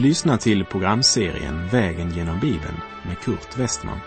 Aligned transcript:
Du 0.00 0.06
lyssnar 0.06 0.36
till 0.36 0.64
programserien 0.64 1.68
Vägen 1.68 2.10
genom 2.10 2.40
Bibeln 2.40 2.80
med 3.06 3.18
Kurt 3.18 3.58
Westman. 3.58 4.00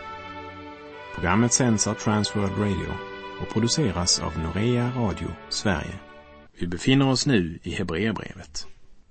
Programmet 1.16 1.54
sänds 1.54 1.88
av 1.88 1.94
Transworld 1.94 2.58
Radio 2.58 2.94
och 3.42 3.50
produceras 3.54 4.20
av 4.20 4.40
Norea 4.40 4.92
Radio 4.96 5.28
Sverige. 5.50 6.00
Vi 6.60 6.68
befinner 6.68 7.10
oss 7.10 7.26
nu 7.26 7.60
i 7.64 7.72
Hebreerbrevet. 7.72 8.68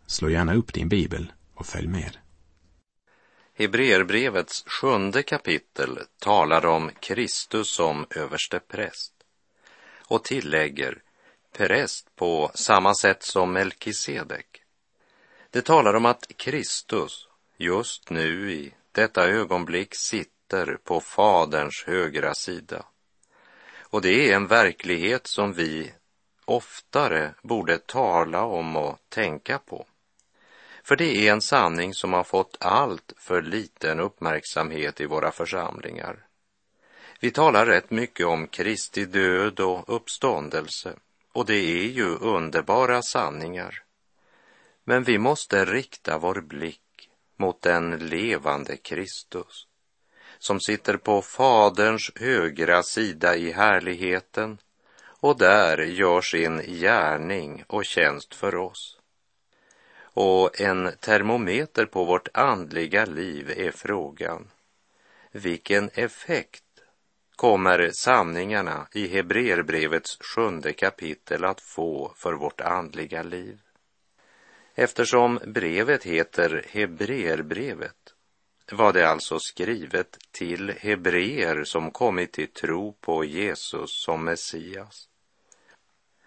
Slå 0.06 0.30
gärna 0.30 0.54
upp 0.54 0.72
din 0.72 0.88
bibel 0.88 1.32
och 1.54 1.66
följ 1.66 1.88
med. 1.88 2.16
Hebreerbrevets 3.58 4.64
sjunde 4.66 5.22
kapitel 5.22 5.98
talar 6.20 6.66
om 6.66 6.90
Kristus 7.00 7.70
som 7.70 8.06
överste 8.16 8.60
präst 8.60 9.12
och 10.08 10.24
tillägger 10.24 10.98
präst 11.56 12.16
på 12.16 12.50
samma 12.54 12.94
sätt 12.94 13.22
som 13.22 13.52
Melkisedek. 13.52 14.61
Det 15.52 15.62
talar 15.62 15.94
om 15.94 16.06
att 16.06 16.28
Kristus 16.36 17.28
just 17.56 18.10
nu 18.10 18.52
i 18.52 18.74
detta 18.92 19.28
ögonblick 19.28 19.94
sitter 19.94 20.78
på 20.84 21.00
Faderns 21.00 21.84
högra 21.86 22.34
sida. 22.34 22.84
Och 23.80 24.02
det 24.02 24.30
är 24.30 24.36
en 24.36 24.46
verklighet 24.46 25.26
som 25.26 25.52
vi 25.52 25.92
oftare 26.44 27.34
borde 27.42 27.78
tala 27.78 28.44
om 28.44 28.76
och 28.76 28.98
tänka 29.08 29.58
på. 29.58 29.86
För 30.84 30.96
det 30.96 31.28
är 31.28 31.32
en 31.32 31.40
sanning 31.40 31.94
som 31.94 32.12
har 32.12 32.24
fått 32.24 32.56
allt 32.60 33.12
för 33.16 33.42
liten 33.42 34.00
uppmärksamhet 34.00 35.00
i 35.00 35.06
våra 35.06 35.32
församlingar. 35.32 36.26
Vi 37.20 37.30
talar 37.30 37.66
rätt 37.66 37.90
mycket 37.90 38.26
om 38.26 38.46
Kristi 38.46 39.04
död 39.04 39.60
och 39.60 39.96
uppståndelse 39.96 40.94
och 41.32 41.46
det 41.46 41.82
är 41.82 41.88
ju 41.88 42.16
underbara 42.16 43.02
sanningar. 43.02 43.82
Men 44.84 45.02
vi 45.02 45.18
måste 45.18 45.64
rikta 45.64 46.18
vår 46.18 46.40
blick 46.40 47.10
mot 47.36 47.62
den 47.62 47.98
levande 47.98 48.76
Kristus 48.76 49.66
som 50.38 50.60
sitter 50.60 50.96
på 50.96 51.22
Faderns 51.22 52.10
högra 52.14 52.82
sida 52.82 53.36
i 53.36 53.52
härligheten 53.52 54.58
och 55.04 55.38
där 55.38 55.78
gör 55.78 56.20
sin 56.20 56.58
gärning 56.58 57.64
och 57.66 57.84
tjänst 57.84 58.34
för 58.34 58.54
oss. 58.54 58.98
Och 60.14 60.60
en 60.60 60.92
termometer 61.00 61.86
på 61.86 62.04
vårt 62.04 62.28
andliga 62.34 63.04
liv 63.04 63.50
är 63.56 63.70
frågan, 63.70 64.50
vilken 65.32 65.90
effekt 65.94 66.64
kommer 67.36 67.90
sanningarna 67.92 68.88
i 68.92 69.06
Hebreerbrevets 69.08 70.18
sjunde 70.20 70.72
kapitel 70.72 71.44
att 71.44 71.60
få 71.60 72.14
för 72.16 72.32
vårt 72.32 72.60
andliga 72.60 73.22
liv? 73.22 73.60
Eftersom 74.74 75.40
brevet 75.46 76.04
heter 76.04 76.66
Hebreerbrevet 76.68 78.14
var 78.70 78.92
det 78.92 79.08
alltså 79.08 79.38
skrivet 79.38 80.18
till 80.30 80.70
hebreer 80.70 81.64
som 81.64 81.90
kommit 81.90 82.32
till 82.32 82.48
tro 82.48 82.92
på 82.92 83.24
Jesus 83.24 84.02
som 84.02 84.24
Messias. 84.24 85.08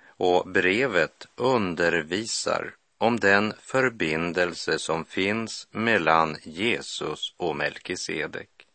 Och 0.08 0.50
brevet 0.50 1.28
undervisar 1.36 2.76
om 2.98 3.20
den 3.20 3.54
förbindelse 3.60 4.80
som 4.80 5.06
finns 5.06 5.68
mellan 5.72 6.38
Jesus 6.44 7.34
och 7.38 7.56
Melkisedek. 7.56 8.68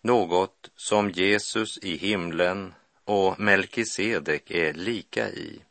Något 0.00 0.70
som 0.76 1.10
Jesus 1.10 1.78
i 1.78 1.96
himlen 1.96 2.74
och 3.04 3.40
Melkisedek 3.40 4.50
är 4.50 4.72
lika 4.72 5.30
i 5.30 5.62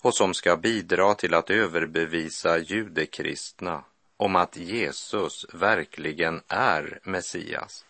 och 0.00 0.14
som 0.14 0.34
ska 0.34 0.56
bidra 0.56 1.14
till 1.14 1.34
att 1.34 1.50
överbevisa 1.50 2.58
judekristna 2.58 3.84
om 4.16 4.36
att 4.36 4.56
Jesus 4.56 5.46
verkligen 5.52 6.42
är 6.48 6.98
Messias. 7.02 7.84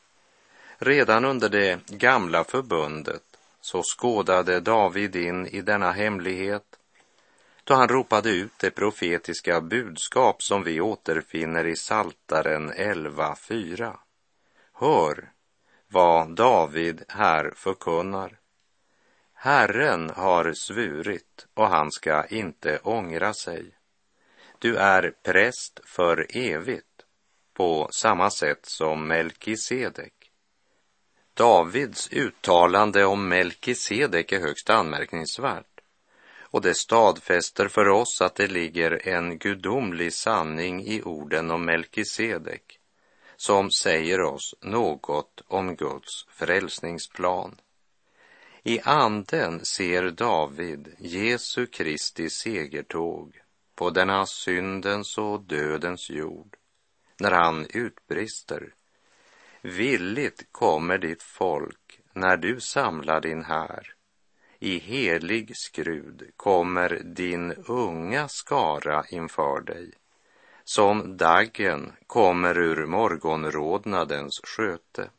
Redan 0.78 1.24
under 1.24 1.48
det 1.48 1.86
gamla 1.88 2.44
förbundet 2.44 3.22
så 3.60 3.82
skådade 3.82 4.60
David 4.60 5.16
in 5.16 5.46
i 5.46 5.60
denna 5.60 5.92
hemlighet 5.92 6.64
då 7.64 7.74
han 7.74 7.88
ropade 7.88 8.30
ut 8.30 8.58
det 8.58 8.70
profetiska 8.70 9.60
budskap 9.60 10.42
som 10.42 10.62
vi 10.62 10.80
återfinner 10.80 11.66
i 11.66 11.76
Saltaren 11.76 12.72
11.4. 12.72 13.96
Hör 14.72 15.30
vad 15.88 16.34
David 16.34 17.04
här 17.08 17.52
förkunnar. 17.56 18.39
Herren 19.42 20.10
har 20.10 20.52
svurit 20.52 21.46
och 21.54 21.68
han 21.68 21.92
ska 21.92 22.26
inte 22.26 22.78
ångra 22.78 23.34
sig. 23.34 23.64
Du 24.58 24.76
är 24.76 25.14
präst 25.22 25.80
för 25.84 26.26
evigt 26.36 26.86
på 27.54 27.88
samma 27.92 28.30
sätt 28.30 28.66
som 28.66 29.08
Melkisedek. 29.08 30.12
Davids 31.34 32.08
uttalande 32.12 33.04
om 33.04 33.28
Melkisedek 33.28 34.32
är 34.32 34.40
högst 34.40 34.70
anmärkningsvärt 34.70 35.80
och 36.40 36.62
det 36.62 36.74
stadfäster 36.74 37.68
för 37.68 37.88
oss 37.88 38.20
att 38.20 38.34
det 38.34 38.46
ligger 38.46 39.08
en 39.08 39.38
gudomlig 39.38 40.14
sanning 40.14 40.86
i 40.86 41.02
orden 41.02 41.50
om 41.50 41.64
Melkisedek 41.64 42.78
som 43.36 43.70
säger 43.70 44.20
oss 44.20 44.54
något 44.60 45.42
om 45.46 45.76
Guds 45.76 46.26
frälsningsplan. 46.28 47.56
I 48.62 48.80
anden 48.84 49.64
ser 49.64 50.10
David 50.10 50.94
Jesu 50.98 51.66
Kristi 51.66 52.30
segertåg 52.30 53.40
på 53.74 53.90
denna 53.90 54.26
syndens 54.26 55.18
och 55.18 55.40
dödens 55.40 56.10
jord 56.10 56.56
när 57.18 57.30
han 57.30 57.66
utbrister 57.70 58.74
Villigt 59.62 60.52
kommer 60.52 60.98
ditt 60.98 61.22
folk 61.22 62.00
när 62.12 62.36
du 62.36 62.60
samlar 62.60 63.20
din 63.20 63.44
här. 63.44 63.94
I 64.58 64.78
helig 64.78 65.56
skrud 65.56 66.30
kommer 66.36 67.02
din 67.04 67.52
unga 67.52 68.28
skara 68.28 69.04
inför 69.10 69.60
dig. 69.60 69.92
Som 70.64 71.16
daggen 71.16 71.92
kommer 72.06 72.58
ur 72.58 72.86
morgonrodnadens 72.86 74.40
sköte. 74.44 75.10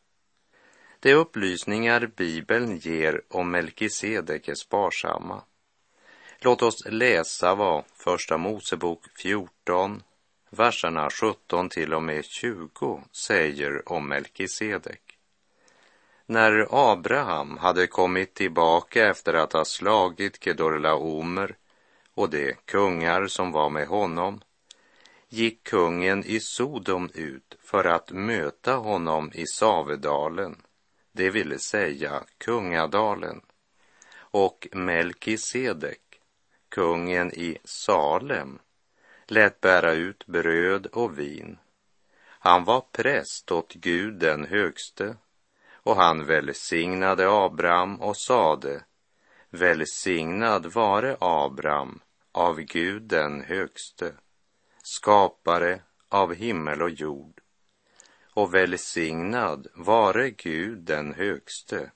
De 1.03 1.13
upplysningar 1.13 2.11
Bibeln 2.15 2.77
ger 2.77 3.21
om 3.29 3.51
Melkisedek 3.51 4.47
är 4.47 4.55
sparsamma. 4.55 5.41
Låt 6.39 6.61
oss 6.61 6.85
läsa 6.85 7.55
vad 7.55 7.83
Första 7.93 8.37
Mosebok 8.37 9.03
14, 9.17 10.03
verserna 10.49 11.09
17 11.09 11.69
till 11.69 11.93
och 11.93 12.03
med 12.03 12.25
20 12.25 13.03
säger 13.11 13.91
om 13.91 14.07
Melkisedek. 14.07 15.17
När 16.25 16.67
Abraham 16.91 17.57
hade 17.57 17.87
kommit 17.87 18.33
tillbaka 18.33 19.07
efter 19.07 19.33
att 19.33 19.53
ha 19.53 19.65
slagit 19.65 20.43
Kedorlaomer 20.43 21.55
och 22.13 22.29
de 22.29 22.53
kungar 22.65 23.27
som 23.27 23.51
var 23.51 23.69
med 23.69 23.87
honom 23.87 24.41
gick 25.29 25.63
kungen 25.63 26.23
i 26.23 26.39
Sodom 26.39 27.09
ut 27.13 27.57
för 27.61 27.83
att 27.83 28.11
möta 28.11 28.75
honom 28.75 29.31
i 29.33 29.47
Savedalen 29.47 30.61
det 31.11 31.29
ville 31.29 31.59
säga 31.59 32.23
kungadalen, 32.37 33.41
och 34.13 34.67
Melkisedek, 34.71 36.21
kungen 36.69 37.33
i 37.33 37.57
Salem, 37.63 38.59
lät 39.27 39.61
bära 39.61 39.93
ut 39.93 40.25
bröd 40.25 40.85
och 40.85 41.19
vin. 41.19 41.57
Han 42.23 42.63
var 42.63 42.81
präst 42.91 43.51
åt 43.51 43.73
Gud 43.73 44.13
den 44.13 44.45
högste 44.45 45.15
och 45.73 45.95
han 45.95 46.25
välsignade 46.25 47.29
Abraham 47.29 48.01
och 48.01 48.17
sade 48.17 48.83
Välsignad 49.49 50.65
vare 50.65 51.17
Abraham 51.19 51.99
av 52.31 52.61
Gud 52.61 53.01
den 53.01 53.41
högste, 53.41 54.13
skapare 54.83 55.81
av 56.09 56.33
himmel 56.33 56.81
och 56.81 56.89
jord 56.89 57.40
och 58.33 58.53
välsignad 58.53 59.67
vare 59.73 60.29
Gud 60.29 60.77
den 60.77 61.13
högste 61.13 61.91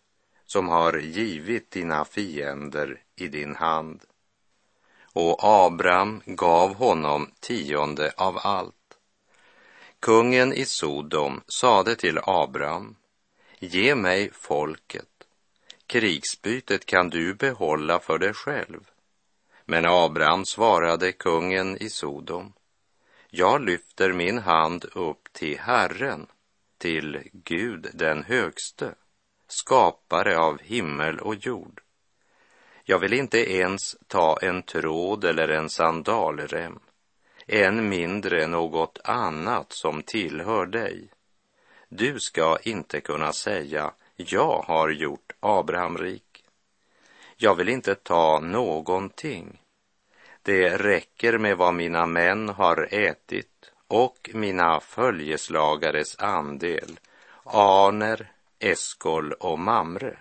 som 0.45 0.67
har 0.67 0.97
givit 0.97 1.71
dina 1.71 2.05
fiender 2.05 3.01
i 3.15 3.27
din 3.27 3.55
hand. 3.55 4.03
Och 5.13 5.37
Abram 5.39 6.21
gav 6.25 6.73
honom 6.73 7.31
tionde 7.39 8.13
av 8.17 8.37
allt. 8.43 8.75
Kungen 9.99 10.53
i 10.53 10.65
Sodom 10.65 11.41
sade 11.47 11.95
till 11.95 12.19
Abram, 12.23 12.95
ge 13.59 13.95
mig 13.95 14.31
folket, 14.33 15.09
krigsbytet 15.87 16.85
kan 16.85 17.09
du 17.09 17.33
behålla 17.33 17.99
för 17.99 18.17
dig 18.17 18.33
själv. 18.33 18.89
Men 19.65 19.85
Abram 19.85 20.45
svarade 20.45 21.11
kungen 21.11 21.77
i 21.77 21.89
Sodom, 21.89 22.53
jag 23.37 23.61
lyfter 23.61 24.13
min 24.13 24.37
hand 24.37 24.85
upp 24.93 25.33
till 25.33 25.59
Herren, 25.59 26.27
till 26.77 27.29
Gud 27.33 27.87
den 27.93 28.23
högste, 28.23 28.95
skapare 29.47 30.37
av 30.37 30.61
himmel 30.61 31.19
och 31.19 31.35
jord. 31.35 31.81
Jag 32.83 32.99
vill 32.99 33.13
inte 33.13 33.53
ens 33.53 33.95
ta 34.07 34.37
en 34.41 34.63
tråd 34.63 35.23
eller 35.23 35.47
en 35.47 35.69
sandalrem 35.69 36.79
än 37.47 37.89
mindre 37.89 38.47
något 38.47 38.99
annat 39.03 39.71
som 39.73 40.03
tillhör 40.03 40.65
dig. 40.65 41.09
Du 41.89 42.19
ska 42.19 42.57
inte 42.63 43.01
kunna 43.01 43.33
säga, 43.33 43.91
jag 44.15 44.63
har 44.67 44.89
gjort 44.89 45.33
Abraham 45.39 45.97
rik. 45.97 46.43
Jag 47.37 47.55
vill 47.55 47.69
inte 47.69 47.95
ta 47.95 48.39
någonting. 48.39 49.61
Det 50.45 50.77
räcker 50.77 51.37
med 51.37 51.57
vad 51.57 51.73
mina 51.73 52.05
män 52.05 52.49
har 52.49 52.87
ätit 52.91 53.71
och 53.87 54.29
mina 54.33 54.79
följeslagares 54.79 56.19
andel, 56.19 56.99
Aner, 57.43 58.31
Eskol 58.59 59.33
och 59.33 59.59
Mamre. 59.59 60.17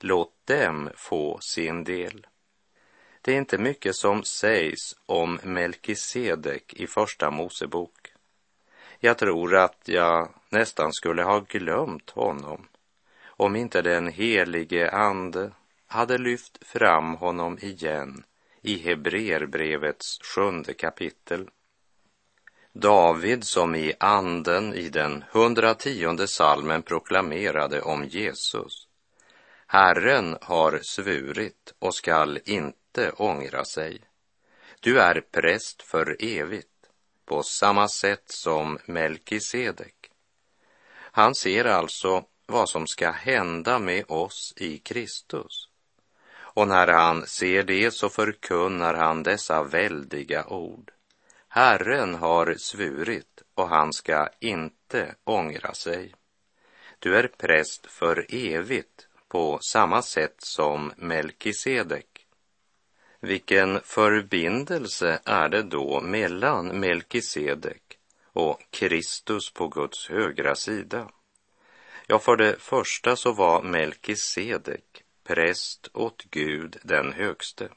Låt 0.00 0.46
dem 0.46 0.90
få 0.96 1.38
sin 1.40 1.84
del. 1.84 2.26
Det 3.22 3.32
är 3.32 3.36
inte 3.36 3.58
mycket 3.58 3.96
som 3.96 4.24
sägs 4.24 4.96
om 5.06 5.38
Melkisedek 5.42 6.74
i 6.74 6.86
Första 6.86 7.30
Mosebok. 7.30 8.12
Jag 8.98 9.18
tror 9.18 9.56
att 9.56 9.80
jag 9.84 10.28
nästan 10.48 10.92
skulle 10.92 11.22
ha 11.22 11.40
glömt 11.40 12.10
honom 12.10 12.68
om 13.26 13.56
inte 13.56 13.82
den 13.82 14.08
helige 14.08 14.90
Ande 14.90 15.50
hade 15.86 16.18
lyft 16.18 16.66
fram 16.66 17.14
honom 17.14 17.58
igen 17.58 18.24
i 18.68 18.78
Hebreerbrevets 18.78 20.18
sjunde 20.22 20.74
kapitel. 20.74 21.50
David 22.72 23.44
som 23.44 23.74
i 23.74 23.94
anden 24.00 24.74
i 24.74 24.88
den 24.88 25.24
hundrationde 25.30 26.28
salmen 26.28 26.82
proklamerade 26.82 27.82
om 27.82 28.04
Jesus. 28.04 28.88
Herren 29.66 30.36
har 30.40 30.80
svurit 30.82 31.74
och 31.78 31.94
skall 31.94 32.38
inte 32.44 33.10
ångra 33.10 33.64
sig. 33.64 34.00
Du 34.80 35.00
är 35.00 35.20
präst 35.20 35.82
för 35.82 36.16
evigt, 36.18 36.90
på 37.24 37.42
samma 37.42 37.88
sätt 37.88 38.24
som 38.30 38.78
Melkisedek. 38.86 40.10
Han 40.94 41.34
ser 41.34 41.64
alltså 41.64 42.24
vad 42.46 42.68
som 42.68 42.86
ska 42.86 43.10
hända 43.10 43.78
med 43.78 44.04
oss 44.08 44.54
i 44.56 44.78
Kristus. 44.78 45.67
Och 46.58 46.68
när 46.68 46.86
han 46.86 47.26
ser 47.26 47.62
det 47.62 47.90
så 47.90 48.08
förkunnar 48.08 48.94
han 48.94 49.22
dessa 49.22 49.62
väldiga 49.62 50.46
ord. 50.46 50.90
Herren 51.48 52.14
har 52.14 52.54
svurit 52.58 53.42
och 53.54 53.68
han 53.68 53.92
ska 53.92 54.28
inte 54.40 55.14
ångra 55.24 55.74
sig. 55.74 56.14
Du 56.98 57.16
är 57.16 57.28
präst 57.28 57.86
för 57.86 58.26
evigt 58.28 59.08
på 59.28 59.58
samma 59.62 60.02
sätt 60.02 60.34
som 60.38 60.92
Melkisedek. 60.96 62.26
Vilken 63.20 63.80
förbindelse 63.80 65.20
är 65.24 65.48
det 65.48 65.62
då 65.62 66.00
mellan 66.00 66.80
Melkisedek 66.80 67.98
och 68.32 68.60
Kristus 68.70 69.52
på 69.52 69.68
Guds 69.68 70.08
högra 70.08 70.54
sida? 70.54 71.08
Ja, 72.06 72.18
för 72.18 72.36
det 72.36 72.56
första 72.60 73.16
så 73.16 73.32
var 73.32 73.62
Melkisedek 73.62 75.04
präst 75.28 75.88
åt 75.94 76.24
Gud 76.30 76.76
den 76.82 77.12
högste. 77.12 77.68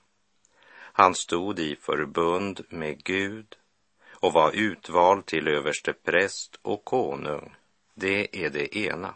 Han 0.74 1.16
stod 1.16 1.60
i 1.60 1.76
förbund 1.76 2.66
med 2.70 3.04
Gud 3.04 3.56
och 4.10 4.34
var 4.34 4.52
utvald 4.52 5.26
till 5.26 5.48
överste 5.48 5.94
präst 5.94 6.60
och 6.62 6.86
konung. 6.86 7.56
Det 7.94 8.46
är 8.46 8.50
det 8.50 8.78
ena. 8.78 9.14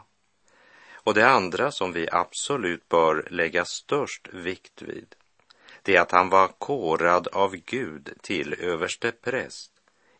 Och 0.93 1.13
det 1.13 1.27
andra 1.27 1.71
som 1.71 1.93
vi 1.93 2.07
absolut 2.11 2.89
bör 2.89 3.27
lägga 3.31 3.65
störst 3.65 4.27
vikt 4.33 4.81
vid, 4.81 5.15
det 5.81 5.95
är 5.95 6.01
att 6.01 6.11
han 6.11 6.29
var 6.29 6.47
korad 6.47 7.27
av 7.27 7.55
Gud 7.55 8.13
till 8.21 8.53
överste 8.53 9.11
präst 9.11 9.71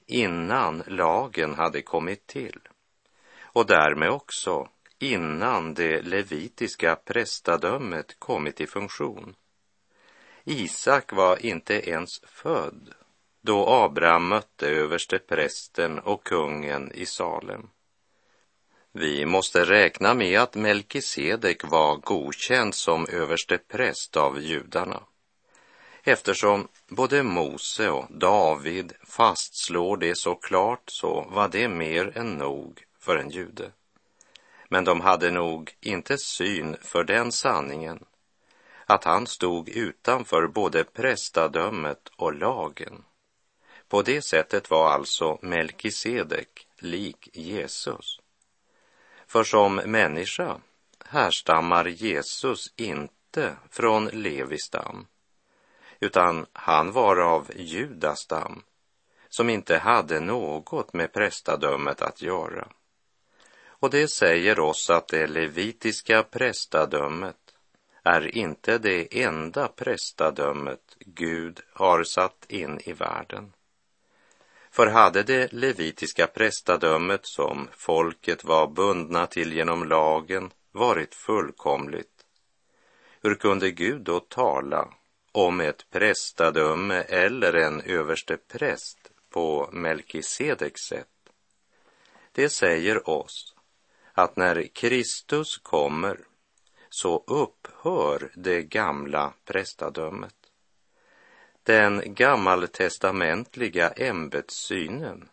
innan 0.05 0.83
lagen 0.87 1.53
hade 1.53 1.81
kommit 1.81 2.27
till 2.27 2.59
och 3.41 3.65
därmed 3.65 4.09
också 4.09 4.69
innan 4.99 5.73
det 5.73 6.01
levitiska 6.01 6.95
prästadömet 6.95 8.19
kommit 8.19 8.61
i 8.61 8.67
funktion. 8.67 9.35
Isak 10.43 11.13
var 11.13 11.45
inte 11.45 11.89
ens 11.89 12.19
född 12.19 12.93
då 13.41 13.67
Abraham 13.69 14.27
mötte 14.27 14.67
överste 14.67 15.19
prästen 15.19 15.99
och 15.99 16.23
kungen 16.23 16.91
i 16.91 17.05
Salem. 17.05 17.69
Vi 18.91 19.25
måste 19.25 19.65
räkna 19.65 20.13
med 20.13 20.39
att 20.39 20.55
Melkisedek 20.55 21.63
var 21.63 21.95
godkänd 21.95 22.75
som 22.75 23.07
överste 23.09 23.57
präst 23.57 24.17
av 24.17 24.41
judarna 24.41 25.03
eftersom 26.07 26.67
både 26.87 27.23
Mose 27.23 27.89
och 27.89 28.05
David 28.09 28.93
fastslår 29.03 29.97
det 29.97 30.17
så 30.17 30.35
klart 30.35 30.83
så 30.85 31.27
var 31.29 31.47
det 31.47 31.67
mer 31.67 32.17
än 32.17 32.33
nog 32.33 32.83
för 32.99 33.17
en 33.17 33.29
jude. 33.29 33.71
Men 34.69 34.83
de 34.83 35.01
hade 35.01 35.31
nog 35.31 35.75
inte 35.81 36.17
syn 36.17 36.77
för 36.81 37.03
den 37.03 37.31
sanningen 37.31 38.05
att 38.85 39.03
han 39.03 39.27
stod 39.27 39.69
utanför 39.69 40.47
både 40.47 40.83
prästadömet 40.83 42.11
och 42.15 42.33
lagen. 42.33 43.03
På 43.87 44.01
det 44.01 44.21
sättet 44.21 44.69
var 44.69 44.91
alltså 44.91 45.37
Melkisedek 45.41 46.67
lik 46.79 47.29
Jesus. 47.33 48.19
För 49.27 49.43
som 49.43 49.75
människa 49.75 50.57
härstammar 51.05 51.85
Jesus 51.85 52.73
inte 52.75 53.55
från 53.69 54.05
Levi 54.05 54.57
stam, 54.57 55.07
utan 55.99 56.45
han 56.53 56.91
var 56.91 57.17
av 57.17 57.51
Judastam 57.55 58.63
som 59.29 59.49
inte 59.49 59.77
hade 59.77 60.19
något 60.19 60.93
med 60.93 61.13
prästadömet 61.13 62.01
att 62.01 62.21
göra. 62.21 62.67
Och 63.85 63.91
det 63.91 64.07
säger 64.07 64.59
oss 64.59 64.89
att 64.89 65.07
det 65.07 65.27
levitiska 65.27 66.23
prästadömet 66.23 67.35
är 68.03 68.37
inte 68.37 68.77
det 68.77 69.23
enda 69.23 69.67
prästadömet 69.67 70.97
Gud 70.99 71.59
har 71.73 72.03
satt 72.03 72.45
in 72.47 72.79
i 72.83 72.93
världen. 72.93 73.53
För 74.71 74.87
hade 74.87 75.23
det 75.23 75.53
levitiska 75.53 76.27
prästadömet 76.27 77.19
som 77.23 77.67
folket 77.71 78.43
var 78.43 78.67
bundna 78.67 79.25
till 79.25 79.53
genom 79.53 79.87
lagen 79.87 80.51
varit 80.71 81.15
fullkomligt, 81.15 82.25
hur 83.21 83.35
kunde 83.35 83.71
Gud 83.71 84.01
då 84.01 84.19
tala 84.19 84.87
om 85.31 85.61
ett 85.61 85.89
prästadöme 85.89 87.01
eller 87.01 87.53
en 87.53 87.81
överste 87.81 88.37
präst 88.37 89.11
på 89.29 89.69
Melkisedeks 89.71 90.81
sätt? 90.81 91.07
Det 92.31 92.49
säger 92.49 93.09
oss 93.09 93.54
att 94.17 94.35
när 94.35 94.67
Kristus 94.73 95.57
kommer 95.57 96.19
så 96.89 97.23
upphör 97.27 98.31
det 98.35 98.63
gamla 98.63 99.33
prästadömet. 99.45 100.35
Den 101.63 102.01
gammaltestamentliga 102.05 103.89
ämbetssynen 103.89 105.29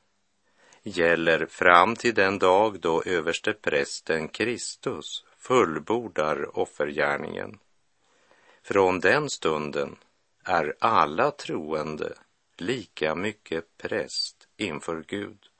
gäller 0.83 1.47
fram 1.47 1.97
till 1.97 2.15
den 2.15 2.39
dag 2.39 2.81
då 2.81 3.03
överste 3.03 3.53
prästen 3.53 4.29
Kristus 4.29 5.25
fullbordar 5.39 6.59
offergärningen. 6.59 7.59
Från 8.62 9.01
den 9.01 9.31
stunden 9.31 9.97
är 10.45 10.75
alla 10.79 11.31
troende 11.31 12.15
lika 12.57 13.15
mycket 13.15 13.77
präst 13.79 14.49
inför 14.57 15.05
Gud. 15.07 15.51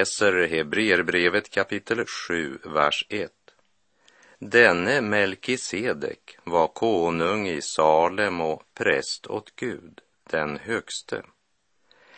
Läser 0.00 0.46
Hebreerbrevet 0.46 1.50
kapitel 1.50 2.04
7, 2.06 2.58
vers 2.64 3.06
1. 3.08 3.30
Denne 4.38 5.00
Melkisedek 5.00 6.38
var 6.44 6.68
konung 6.68 7.48
i 7.48 7.62
Salem 7.62 8.40
och 8.40 8.62
präst 8.74 9.26
åt 9.26 9.56
Gud, 9.56 10.00
den 10.30 10.56
högste. 10.56 11.22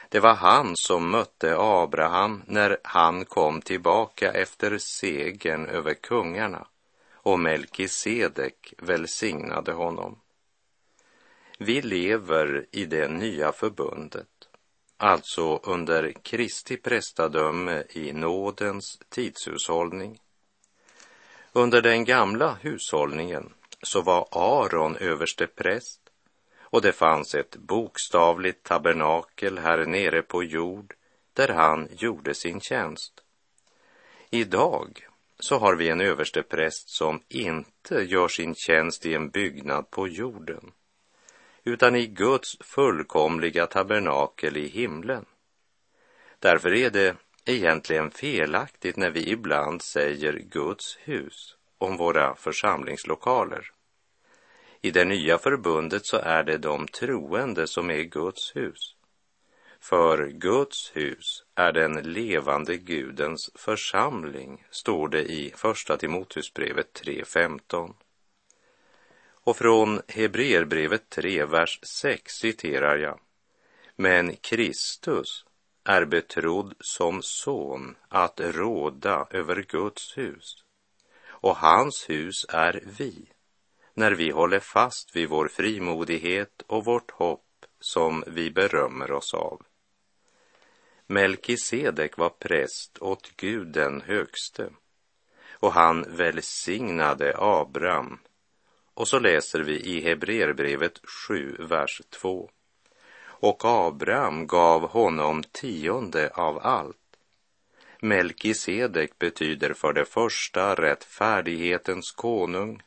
Det 0.08 0.20
var 0.20 0.34
han 0.34 0.76
som 0.76 1.10
mötte 1.10 1.56
Abraham 1.58 2.42
när 2.46 2.78
han 2.84 3.24
kom 3.24 3.62
tillbaka 3.62 4.32
efter 4.32 4.78
segern 4.78 5.66
över 5.66 5.94
kungarna 5.94 6.66
och 7.12 7.38
Melkisedek 7.38 8.74
välsignade 8.78 9.72
honom. 9.72 10.20
Vi 11.58 11.82
lever 11.82 12.66
i 12.70 12.84
det 12.84 13.08
nya 13.08 13.52
förbundet, 13.52 14.41
alltså 15.02 15.56
under 15.56 16.12
Kristi 16.22 16.76
prästadöme 16.76 17.84
i 17.90 18.12
nådens 18.12 18.98
tidshushållning. 19.08 20.18
Under 21.52 21.82
den 21.82 22.04
gamla 22.04 22.58
hushållningen 22.60 23.52
så 23.82 24.02
var 24.02 24.28
Aron 24.30 24.96
överste 24.96 25.46
präst 25.46 26.00
och 26.60 26.82
det 26.82 26.92
fanns 26.92 27.34
ett 27.34 27.56
bokstavligt 27.56 28.62
tabernakel 28.62 29.58
här 29.58 29.86
nere 29.86 30.22
på 30.22 30.44
jord 30.44 30.94
där 31.32 31.48
han 31.48 31.88
gjorde 31.98 32.34
sin 32.34 32.60
tjänst. 32.60 33.12
Idag 34.30 35.06
så 35.38 35.58
har 35.58 35.76
vi 35.76 35.88
en 35.88 36.00
överstepräst 36.00 36.90
som 36.90 37.22
inte 37.28 37.94
gör 37.94 38.28
sin 38.28 38.54
tjänst 38.54 39.06
i 39.06 39.14
en 39.14 39.30
byggnad 39.30 39.90
på 39.90 40.08
jorden, 40.08 40.72
utan 41.64 41.96
i 41.96 42.06
Guds 42.06 42.56
fullkomliga 42.60 43.66
tabernakel 43.66 44.56
i 44.56 44.68
himlen. 44.68 45.24
Därför 46.38 46.74
är 46.74 46.90
det 46.90 47.16
egentligen 47.44 48.10
felaktigt 48.10 48.96
när 48.96 49.10
vi 49.10 49.30
ibland 49.30 49.82
säger 49.82 50.32
Guds 50.32 50.98
hus 51.00 51.56
om 51.78 51.96
våra 51.96 52.34
församlingslokaler. 52.34 53.70
I 54.80 54.90
det 54.90 55.04
nya 55.04 55.38
förbundet 55.38 56.06
så 56.06 56.16
är 56.16 56.42
det 56.42 56.58
de 56.58 56.86
troende 56.86 57.66
som 57.66 57.90
är 57.90 58.02
Guds 58.02 58.56
hus. 58.56 58.96
För 59.80 60.26
Guds 60.26 60.96
hus 60.96 61.44
är 61.54 61.72
den 61.72 61.92
levande 61.92 62.76
Gudens 62.76 63.50
församling, 63.54 64.64
står 64.70 65.08
det 65.08 65.22
i 65.22 65.52
Första 65.56 65.96
Timoteusbrevet 65.96 67.02
3.15. 67.04 67.94
Och 69.44 69.56
från 69.56 70.00
Hebreerbrevet 70.08 71.10
3, 71.10 71.44
vers 71.44 71.78
6 71.82 72.32
citerar 72.32 72.96
jag. 72.96 73.20
Men 73.96 74.36
Kristus 74.36 75.44
är 75.84 76.04
betrodd 76.04 76.74
som 76.80 77.22
son 77.22 77.96
att 78.08 78.40
råda 78.40 79.26
över 79.30 79.62
Guds 79.68 80.18
hus. 80.18 80.64
Och 81.26 81.56
hans 81.56 82.10
hus 82.10 82.46
är 82.48 82.82
vi, 82.98 83.28
när 83.94 84.12
vi 84.12 84.30
håller 84.30 84.60
fast 84.60 85.16
vid 85.16 85.28
vår 85.28 85.48
frimodighet 85.48 86.62
och 86.66 86.84
vårt 86.84 87.10
hopp 87.10 87.66
som 87.80 88.24
vi 88.26 88.50
berömmer 88.50 89.12
oss 89.12 89.34
av. 89.34 89.62
Melkisedek 91.06 92.18
var 92.18 92.30
präst 92.30 92.98
åt 93.00 93.36
Gud 93.36 93.68
den 93.68 94.00
högste 94.00 94.70
och 95.50 95.72
han 95.72 96.16
välsignade 96.16 97.34
Abraham. 97.38 98.18
Och 98.94 99.08
så 99.08 99.18
läser 99.18 99.60
vi 99.60 99.80
i 99.80 100.00
Hebreerbrevet 100.00 101.00
7, 101.28 101.56
vers 101.58 102.02
2. 102.10 102.50
Och 103.24 103.64
Abraham 103.64 104.46
gav 104.46 104.90
honom 104.90 105.42
tionde 105.42 106.30
av 106.34 106.58
allt. 106.58 106.96
Melkisedek 108.00 109.18
betyder 109.18 109.72
för 109.72 109.92
det 109.92 110.04
första 110.04 110.74
rättfärdighetens 110.74 112.12
konung, 112.12 112.82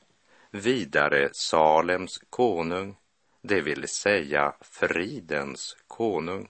vidare 0.51 1.29
Salems 1.33 2.19
konung, 2.29 2.95
det 3.41 3.62
vill 3.62 3.88
säga 3.88 4.53
fridens 4.62 5.77
konung. 5.88 6.50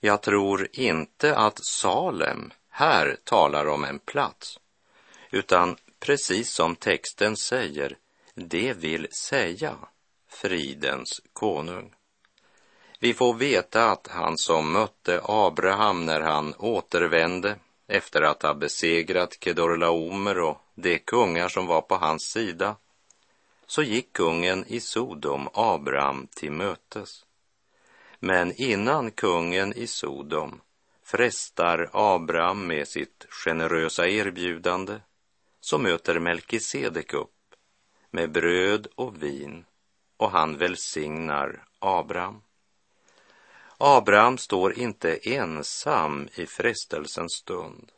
Jag 0.00 0.22
tror 0.22 0.68
inte 0.72 1.36
att 1.36 1.64
Salem 1.64 2.50
här 2.68 3.16
talar 3.24 3.66
om 3.66 3.84
en 3.84 3.98
plats, 3.98 4.60
utan 5.30 5.76
precis 6.00 6.50
som 6.50 6.76
texten 6.76 7.36
säger, 7.36 7.96
det 8.46 8.72
vill 8.72 9.06
säga 9.10 9.76
fridens 10.28 11.20
konung. 11.32 11.94
Vi 13.00 13.14
får 13.14 13.34
veta 13.34 13.90
att 13.90 14.06
han 14.06 14.38
som 14.38 14.72
mötte 14.72 15.20
Abraham 15.24 16.06
när 16.06 16.20
han 16.20 16.54
återvände 16.54 17.56
efter 17.86 18.22
att 18.22 18.42
ha 18.42 18.54
besegrat 18.54 19.36
Kedorlaomer 19.40 20.38
och 20.38 20.58
de 20.74 20.98
kungar 20.98 21.48
som 21.48 21.66
var 21.66 21.80
på 21.80 21.94
hans 21.94 22.22
sida, 22.22 22.76
så 23.66 23.82
gick 23.82 24.12
kungen 24.12 24.64
i 24.66 24.80
Sodom 24.80 25.48
Abraham 25.54 26.28
till 26.34 26.52
mötes. 26.52 27.24
Men 28.20 28.52
innan 28.52 29.10
kungen 29.10 29.72
i 29.72 29.86
Sodom 29.86 30.60
frestar 31.04 31.90
Abraham 31.92 32.66
med 32.66 32.88
sitt 32.88 33.26
generösa 33.30 34.08
erbjudande 34.08 34.94
så 35.60 35.78
möter 35.78 36.18
Melkisedek 36.18 37.14
upp 37.14 37.37
med 38.10 38.32
bröd 38.32 38.86
och 38.94 39.22
vin 39.22 39.64
och 40.16 40.30
han 40.30 40.56
välsignar 40.56 41.64
Abraham. 41.78 42.42
Abraham 43.78 44.38
står 44.38 44.78
inte 44.78 45.16
ensam 45.16 46.28
i 46.34 46.46
frestelsens 46.46 47.32
stund 47.32 47.92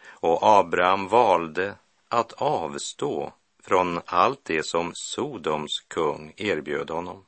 och 0.00 0.38
Abraham 0.42 1.08
valde 1.08 1.74
att 2.08 2.32
avstå 2.32 3.32
från 3.62 4.00
allt 4.04 4.44
det 4.44 4.66
som 4.66 4.92
Sodoms 4.94 5.80
kung 5.88 6.32
erbjöd 6.36 6.90
honom 6.90 7.24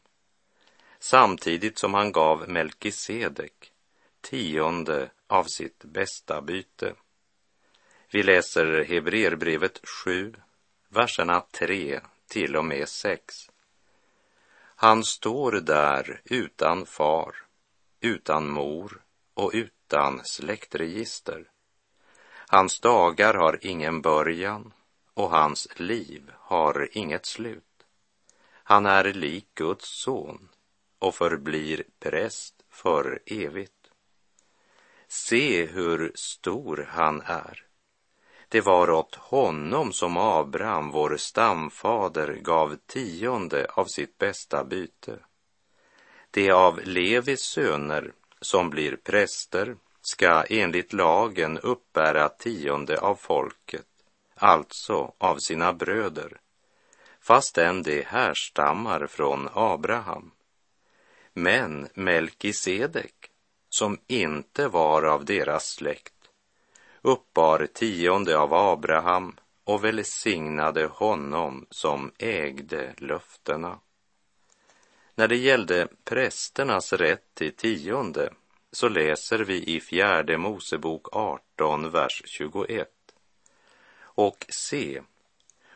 samtidigt 1.00 1.78
som 1.78 1.94
han 1.94 2.12
gav 2.12 2.48
Melkisedek 2.48 3.72
tionde 4.20 5.10
av 5.26 5.44
sitt 5.44 5.84
bästa 5.84 6.40
byte. 6.40 6.94
Vi 8.10 8.22
läser 8.22 8.84
Hebreerbrevet 8.84 9.80
7, 10.04 10.34
verserna 10.92 11.40
3 11.40 12.00
till 12.28 12.56
och 12.56 12.64
med 12.64 12.88
6. 12.88 13.50
Han 14.76 15.04
står 15.04 15.52
där 15.52 16.20
utan 16.24 16.86
far, 16.86 17.36
utan 18.00 18.50
mor 18.50 19.02
och 19.34 19.50
utan 19.54 20.20
släktregister. 20.24 21.50
Hans 22.48 22.80
dagar 22.80 23.34
har 23.34 23.58
ingen 23.66 24.02
början 24.02 24.72
och 25.14 25.30
hans 25.30 25.68
liv 25.76 26.32
har 26.36 26.88
inget 26.92 27.26
slut. 27.26 27.64
Han 28.52 28.86
är 28.86 29.12
lik 29.12 29.46
Guds 29.54 30.02
son 30.02 30.48
och 30.98 31.14
förblir 31.14 31.84
präst 31.98 32.54
för 32.70 33.22
evigt. 33.26 33.90
Se 35.08 35.66
hur 35.66 36.12
stor 36.14 36.88
han 36.90 37.20
är. 37.20 37.69
Det 38.52 38.60
var 38.60 38.90
åt 38.90 39.14
honom 39.14 39.92
som 39.92 40.16
Abraham, 40.16 40.90
vår 40.90 41.16
stamfader, 41.16 42.38
gav 42.42 42.76
tionde 42.86 43.66
av 43.70 43.84
sitt 43.84 44.18
bästa 44.18 44.64
byte. 44.64 45.18
Det 46.30 46.50
av 46.50 46.80
Levis 46.84 47.40
söner 47.40 48.12
som 48.40 48.70
blir 48.70 48.96
präster 48.96 49.76
ska 50.00 50.42
enligt 50.42 50.92
lagen 50.92 51.58
uppbära 51.58 52.28
tionde 52.28 53.00
av 53.00 53.14
folket, 53.14 53.86
alltså 54.34 55.12
av 55.18 55.36
sina 55.36 55.72
bröder, 55.72 56.40
fastän 57.20 57.82
de 57.82 58.02
härstammar 58.02 59.06
från 59.06 59.48
Abraham. 59.52 60.30
Men 61.32 61.88
Melkisedek, 61.94 63.30
som 63.68 63.98
inte 64.06 64.68
var 64.68 65.02
av 65.02 65.24
deras 65.24 65.66
släkt, 65.66 66.19
uppbar 67.02 67.66
tionde 67.66 68.38
av 68.38 68.54
Abraham 68.54 69.36
och 69.64 69.84
välsignade 69.84 70.86
honom 70.86 71.66
som 71.70 72.12
ägde 72.18 72.94
löftena. 72.96 73.80
När 75.14 75.28
det 75.28 75.36
gällde 75.36 75.88
prästernas 76.04 76.92
rätt 76.92 77.34
till 77.34 77.56
tionde 77.56 78.32
så 78.72 78.88
läser 78.88 79.38
vi 79.38 79.76
i 79.76 79.80
fjärde 79.80 80.38
Mosebok 80.38 81.16
18, 81.16 81.90
vers 81.90 82.22
21. 82.26 82.88
Och 84.00 84.46
se, 84.48 85.02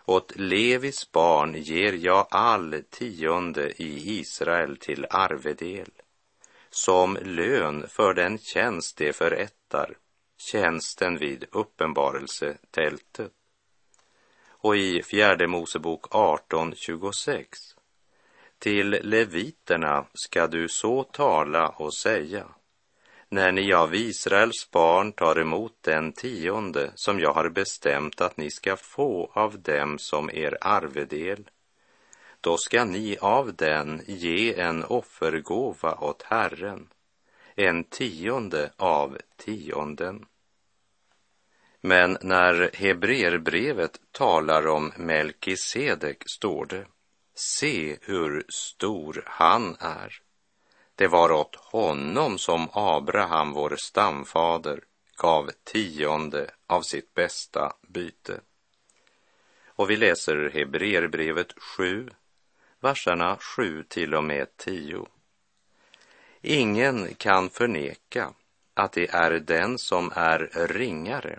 åt 0.04 0.32
Levis 0.36 1.12
barn 1.12 1.54
ger 1.54 1.92
jag 1.92 2.26
all 2.30 2.82
tionde 2.90 3.82
i 3.82 4.18
Israel 4.20 4.76
till 4.76 5.06
arvedel, 5.10 5.90
som 6.70 7.18
lön 7.22 7.88
för 7.88 8.14
den 8.14 8.38
tjänst 8.38 8.96
de 8.96 9.12
förrättar, 9.12 9.96
tjänsten 10.44 11.18
vid 11.18 11.44
uppenbarelsetältet. 11.52 13.32
Och 14.48 14.76
i 14.76 15.02
fjärde 15.02 15.46
Mosebok 15.46 16.06
18.26. 16.10 17.44
Till 18.58 18.90
leviterna 18.90 20.06
ska 20.14 20.46
du 20.46 20.68
så 20.68 21.02
tala 21.02 21.68
och 21.68 21.94
säga 21.94 22.46
när 23.28 23.52
ni 23.52 23.72
av 23.72 23.94
Israels 23.94 24.70
barn 24.70 25.12
tar 25.12 25.38
emot 25.38 25.72
den 25.80 26.12
tionde 26.12 26.92
som 26.94 27.20
jag 27.20 27.32
har 27.32 27.48
bestämt 27.48 28.20
att 28.20 28.36
ni 28.36 28.50
ska 28.50 28.76
få 28.76 29.30
av 29.34 29.58
dem 29.58 29.98
som 29.98 30.30
er 30.30 30.58
arvedel, 30.60 31.50
då 32.40 32.56
ska 32.56 32.84
ni 32.84 33.16
av 33.20 33.54
den 33.54 34.02
ge 34.06 34.60
en 34.60 34.84
offergåva 34.84 35.94
åt 35.94 36.22
Herren, 36.22 36.88
en 37.54 37.84
tionde 37.84 38.70
av 38.76 39.18
tionden. 39.36 40.26
Men 41.86 42.18
när 42.20 42.70
Hebreerbrevet 42.74 44.00
talar 44.12 44.66
om 44.66 44.92
Melkisedek 44.96 46.22
står 46.26 46.66
det, 46.66 46.86
se 47.34 47.96
hur 48.02 48.44
stor 48.48 49.22
han 49.26 49.76
är. 49.80 50.20
Det 50.94 51.06
var 51.06 51.32
åt 51.32 51.56
honom 51.56 52.38
som 52.38 52.68
Abraham, 52.72 53.52
vår 53.52 53.76
stamfader, 53.76 54.80
gav 55.16 55.50
tionde 55.64 56.50
av 56.66 56.82
sitt 56.82 57.14
bästa 57.14 57.72
byte. 57.88 58.40
Och 59.66 59.90
vi 59.90 59.96
läser 59.96 60.50
Hebreerbrevet 60.54 61.52
7, 61.76 62.08
verserna 62.80 63.36
7 63.36 63.84
till 63.88 64.14
och 64.14 64.24
med 64.24 64.56
10. 64.56 65.06
Ingen 66.40 67.14
kan 67.14 67.50
förneka 67.50 68.32
att 68.74 68.92
det 68.92 69.10
är 69.10 69.30
den 69.30 69.78
som 69.78 70.12
är 70.14 70.68
ringare 70.68 71.38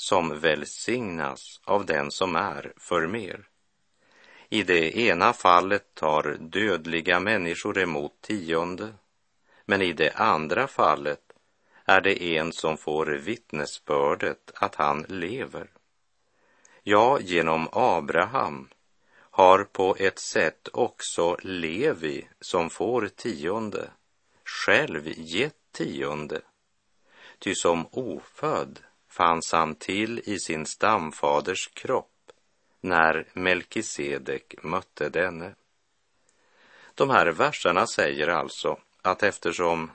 som 0.00 0.40
välsignas 0.40 1.60
av 1.64 1.86
den 1.86 2.10
som 2.10 2.36
är 2.36 2.72
för 2.76 3.06
mer. 3.06 3.48
I 4.48 4.62
det 4.62 4.98
ena 4.98 5.32
fallet 5.32 5.94
tar 5.94 6.36
dödliga 6.40 7.20
människor 7.20 7.78
emot 7.78 8.12
tionde, 8.20 8.94
men 9.64 9.82
i 9.82 9.92
det 9.92 10.10
andra 10.10 10.66
fallet 10.66 11.20
är 11.84 12.00
det 12.00 12.36
en 12.36 12.52
som 12.52 12.76
får 12.76 13.06
vittnesbördet 13.06 14.52
att 14.54 14.74
han 14.74 15.04
lever. 15.08 15.70
Ja, 16.82 17.18
genom 17.20 17.68
Abraham 17.72 18.68
har 19.30 19.64
på 19.64 19.96
ett 19.98 20.18
sätt 20.18 20.68
också 20.72 21.36
Levi, 21.42 22.28
som 22.40 22.70
får 22.70 23.08
tionde, 23.08 23.90
själv 24.44 25.12
gett 25.16 25.72
tionde. 25.72 26.40
Ty 27.38 27.54
som 27.54 27.86
ofödd 27.90 28.80
fanns 29.10 29.52
han 29.52 29.74
till 29.74 30.22
i 30.24 30.38
sin 30.38 30.66
stamfaders 30.66 31.66
kropp 31.66 32.32
när 32.80 33.26
Melkisedek 33.32 34.54
mötte 34.62 35.08
denne. 35.08 35.54
De 36.94 37.10
här 37.10 37.26
verserna 37.26 37.86
säger 37.86 38.28
alltså 38.28 38.78
att 39.02 39.22
eftersom 39.22 39.90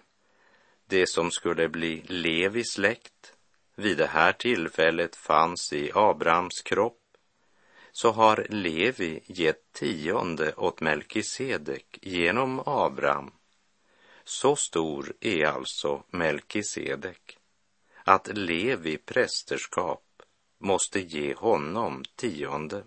det 0.86 1.10
som 1.10 1.32
skulle 1.32 1.70
bli 1.70 2.02
Levis 2.08 2.74
släkt 2.74 3.34
vid 3.76 3.98
det 3.98 4.08
här 4.08 4.34
tillfället 4.34 5.16
fanns 5.16 5.74
i 5.74 5.92
Abrahams 5.94 6.62
kropp 6.62 7.02
så 7.92 8.12
har 8.12 8.46
Levi 8.50 9.20
gett 9.26 9.74
tionde 9.74 10.54
åt 10.54 10.82
Melkisedek 10.82 12.00
genom 12.02 12.64
Abraham. 12.66 13.32
Så 14.24 14.56
stor 14.56 15.14
är 15.20 15.46
alltså 15.46 16.04
Melkisedek 16.10 17.38
att 18.08 18.28
Levi 18.28 18.98
prästerskap 18.98 20.04
måste 20.58 21.00
ge 21.00 21.34
honom 21.34 22.04
tionde. 22.16 22.84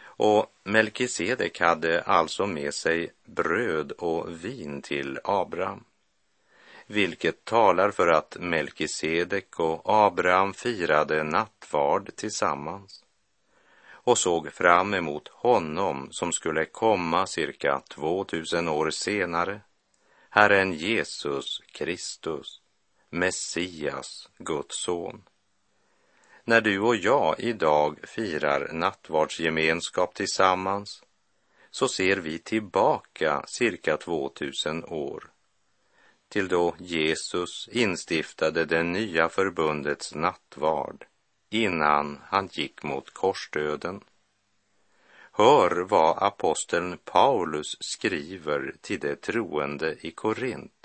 Och 0.00 0.46
Melkisedek 0.64 1.60
hade 1.60 2.02
alltså 2.02 2.46
med 2.46 2.74
sig 2.74 3.12
bröd 3.24 3.92
och 3.92 4.44
vin 4.44 4.82
till 4.82 5.18
Abraham, 5.24 5.84
vilket 6.86 7.44
talar 7.44 7.90
för 7.90 8.08
att 8.08 8.36
Melkisedek 8.40 9.60
och 9.60 9.82
Abraham 9.84 10.54
firade 10.54 11.22
nattvard 11.22 12.16
tillsammans 12.16 13.04
och 13.90 14.18
såg 14.18 14.52
fram 14.52 14.94
emot 14.94 15.28
honom 15.28 16.08
som 16.10 16.32
skulle 16.32 16.64
komma 16.64 17.26
cirka 17.26 17.82
2000 17.88 18.68
år 18.68 18.90
senare, 18.90 19.60
Herren 20.30 20.72
Jesus 20.72 21.62
Kristus, 21.72 22.62
Messias, 23.10 24.28
Guds 24.38 24.76
son. 24.84 25.22
När 26.44 26.60
du 26.60 26.80
och 26.80 26.96
jag 26.96 27.40
idag 27.40 27.98
firar 28.02 28.72
nattvardsgemenskap 28.72 30.14
tillsammans 30.14 31.02
så 31.70 31.88
ser 31.88 32.16
vi 32.16 32.38
tillbaka 32.38 33.44
cirka 33.46 33.96
2000 33.96 34.84
år 34.84 35.30
till 36.28 36.48
då 36.48 36.74
Jesus 36.78 37.68
instiftade 37.72 38.64
det 38.64 38.82
nya 38.82 39.28
förbundets 39.28 40.14
nattvard 40.14 41.06
innan 41.50 42.18
han 42.24 42.48
gick 42.52 42.82
mot 42.82 43.10
korsdöden. 43.14 44.00
Hör 45.32 45.80
vad 45.80 46.22
aposteln 46.22 46.98
Paulus 47.04 47.76
skriver 47.80 48.74
till 48.80 49.00
de 49.00 49.16
troende 49.16 49.96
i 50.00 50.10
Korint 50.10 50.77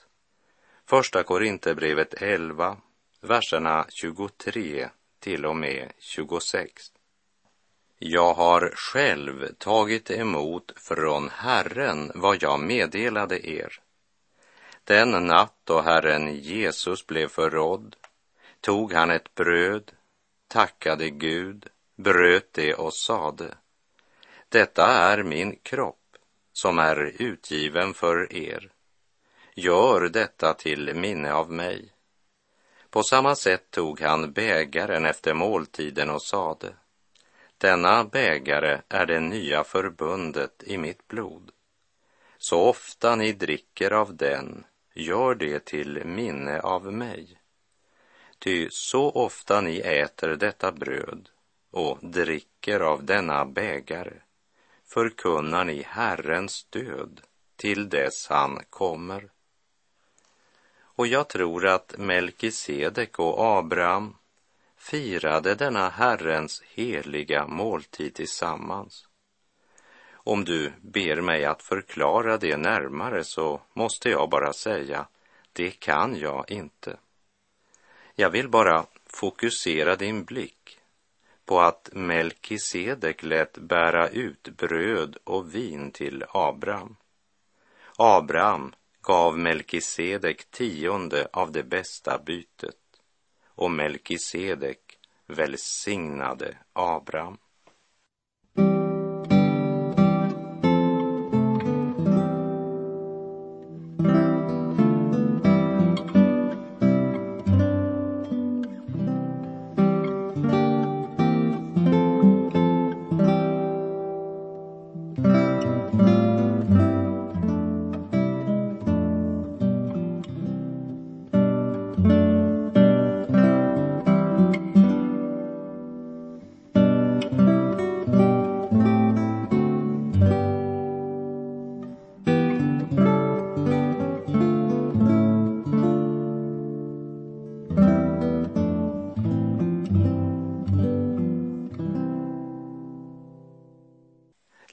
Första 0.85 1.23
Korinthierbrevet 1.23 2.13
11, 2.13 2.77
verserna 3.21 3.85
23 3.89 4.89
till 5.19 5.45
och 5.45 5.55
med 5.55 5.91
26. 5.99 6.91
Jag 7.99 8.33
har 8.33 8.71
själv 8.75 9.53
tagit 9.57 10.11
emot 10.11 10.71
från 10.75 11.29
Herren 11.29 12.11
vad 12.15 12.43
jag 12.43 12.59
meddelade 12.59 13.49
er. 13.49 13.79
Den 14.83 15.27
natt 15.27 15.55
då 15.63 15.81
Herren 15.81 16.35
Jesus 16.35 17.07
blev 17.07 17.27
förrådd 17.27 17.95
tog 18.61 18.93
han 18.93 19.11
ett 19.11 19.35
bröd, 19.35 19.91
tackade 20.47 21.09
Gud, 21.09 21.67
bröt 21.95 22.53
det 22.53 22.73
och 22.73 22.93
sade 22.93 23.57
Detta 24.49 24.87
är 24.87 25.23
min 25.23 25.55
kropp 25.55 26.17
som 26.53 26.79
är 26.79 27.21
utgiven 27.21 27.93
för 27.93 28.33
er. 28.33 28.71
Gör 29.55 30.09
detta 30.09 30.53
till 30.53 30.95
minne 30.95 31.33
av 31.33 31.51
mig. 31.51 31.93
På 32.89 33.03
samma 33.03 33.35
sätt 33.35 33.71
tog 33.71 34.01
han 34.01 34.31
bägaren 34.31 35.05
efter 35.05 35.33
måltiden 35.33 36.09
och 36.09 36.23
sade, 36.23 36.73
denna 37.57 38.03
bägare 38.03 38.81
är 38.89 39.05
det 39.05 39.19
nya 39.19 39.63
förbundet 39.63 40.63
i 40.63 40.77
mitt 40.77 41.07
blod. 41.07 41.51
Så 42.37 42.61
ofta 42.61 43.15
ni 43.15 43.31
dricker 43.31 43.91
av 43.91 44.15
den, 44.15 44.65
gör 44.93 45.35
det 45.35 45.65
till 45.65 46.05
minne 46.05 46.59
av 46.59 46.93
mig. 46.93 47.39
Ty 48.39 48.67
så 48.71 49.11
ofta 49.11 49.61
ni 49.61 49.79
äter 49.79 50.29
detta 50.29 50.71
bröd 50.71 51.29
och 51.71 51.97
dricker 52.01 52.79
av 52.79 53.03
denna 53.03 53.45
bägare 53.45 54.13
förkunnar 54.85 55.65
ni 55.65 55.83
Herrens 55.87 56.65
död 56.69 57.21
till 57.55 57.89
dess 57.89 58.27
han 58.29 58.59
kommer. 58.69 59.29
Och 60.95 61.07
jag 61.07 61.27
tror 61.27 61.67
att 61.67 61.95
Melkisedek 61.97 63.19
och 63.19 63.57
Abraham 63.57 64.15
firade 64.77 65.55
denna 65.55 65.89
Herrens 65.89 66.61
heliga 66.61 67.47
måltid 67.47 68.13
tillsammans. 68.13 69.07
Om 70.13 70.45
du 70.45 70.73
ber 70.81 71.21
mig 71.21 71.45
att 71.45 71.61
förklara 71.61 72.37
det 72.37 72.57
närmare 72.57 73.23
så 73.23 73.61
måste 73.73 74.09
jag 74.09 74.29
bara 74.29 74.53
säga, 74.53 75.07
det 75.53 75.71
kan 75.71 76.15
jag 76.15 76.51
inte. 76.51 76.97
Jag 78.15 78.29
vill 78.29 78.49
bara 78.49 78.85
fokusera 79.05 79.95
din 79.95 80.23
blick 80.23 80.79
på 81.45 81.61
att 81.61 81.89
Melkisedek 81.93 83.23
lät 83.23 83.57
bära 83.57 84.09
ut 84.09 84.43
bröd 84.57 85.17
och 85.23 85.55
vin 85.55 85.91
till 85.91 86.25
Abraham. 86.29 86.95
Abraham 87.97 88.73
gav 89.03 89.37
Melkisedek 89.37 90.51
tionde 90.51 91.27
av 91.33 91.51
det 91.51 91.63
bästa 91.63 92.19
bytet 92.25 92.75
och 93.45 93.71
Melkisedek 93.71 94.99
välsignade 95.27 96.57
Abraham. 96.73 97.37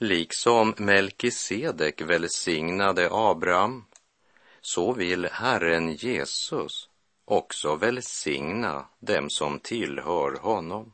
Liksom 0.02 0.74
Melkisedek 0.78 2.00
välsignade 2.00 3.08
Abraham, 3.10 3.84
så 4.60 4.92
vill 4.92 5.28
Herren 5.32 5.92
Jesus 5.92 6.88
också 7.24 7.76
välsigna 7.76 8.86
dem 8.98 9.30
som 9.30 9.58
tillhör 9.58 10.38
honom. 10.38 10.92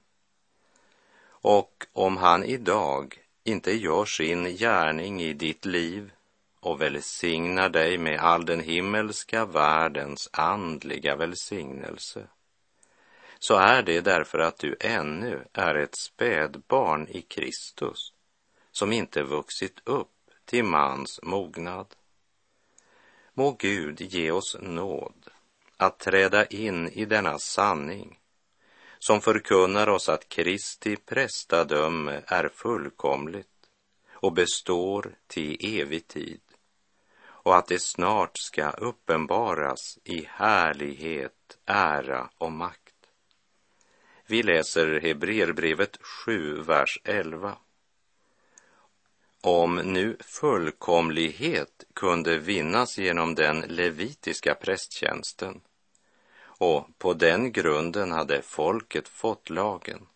Och 1.29 1.87
om 1.93 2.17
han 2.17 2.45
idag 2.45 3.19
inte 3.45 3.73
gör 3.73 4.05
sin 4.05 4.45
gärning 4.45 5.23
i 5.23 5.33
ditt 5.33 5.65
liv 5.65 6.13
och 6.61 6.81
välsignar 6.81 7.69
dig 7.69 7.99
med 7.99 8.21
all 8.21 8.45
den 8.45 8.61
himmelska 8.61 9.45
världens 9.45 10.29
andliga 10.33 11.17
välsignelse, 11.17 12.27
så 13.39 13.57
är 13.57 13.83
det 13.83 14.01
därför 14.01 14.39
att 14.39 14.59
du 14.59 14.77
ännu 14.81 15.45
är 15.53 15.75
ett 15.75 15.97
spädbarn 15.97 17.09
i 17.09 17.23
Kristus 17.23 18.13
som 18.77 18.93
inte 18.93 19.23
vuxit 19.23 19.81
upp 19.85 20.31
till 20.45 20.65
mans 20.65 21.21
mognad. 21.23 21.87
Må 23.35 23.57
Gud 23.59 24.01
ge 24.01 24.31
oss 24.31 24.57
nåd 24.61 25.29
att 25.77 25.99
träda 25.99 26.47
in 26.47 26.89
i 26.89 27.05
denna 27.05 27.39
sanning 27.39 28.21
som 28.99 29.21
förkunnar 29.21 29.89
oss 29.89 30.09
att 30.09 30.29
Kristi 30.29 30.97
prästadöme 30.97 32.23
är 32.27 32.49
fullkomligt 32.49 33.69
och 34.13 34.33
består 34.33 35.15
till 35.27 35.81
evig 35.81 36.09
tid 36.09 36.41
och 37.25 37.57
att 37.57 37.67
det 37.67 37.83
snart 37.83 38.39
ska 38.39 38.71
uppenbaras 38.71 39.99
i 40.05 40.25
härlighet, 40.29 41.59
ära 41.67 42.31
och 42.39 42.53
makt. 42.53 42.95
Vi 44.27 44.43
läser 44.43 45.01
Hebreerbrevet 45.01 45.99
7, 46.03 46.63
vers 46.63 47.01
11. 47.05 47.59
Om 49.49 49.75
nu 49.77 50.17
fullkomlighet 50.21 51.85
kunde 51.95 52.39
vinnas 52.39 52.99
genom 52.99 53.35
den 53.35 53.61
levitiska 53.61 54.55
prästtjänsten. 54.55 55.61
Och 56.39 56.99
på 56.99 57.15
den 57.15 57.53
grunden 57.53 58.13
hade 58.13 58.43
folket 58.43 59.09
fått 59.09 59.51
lagen, 59.51 60.07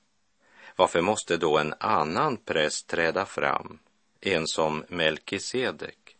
varför 0.76 1.00
måste 1.00 1.36
då 1.36 1.58
en 1.58 1.74
annan 1.80 2.36
präst 2.36 2.86
träda 2.86 3.26
fram, 3.26 3.78
en 4.20 4.46
som 4.46 4.84
Melkisedek, 4.88 6.16